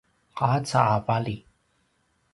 [0.37, 1.35] qaca a vali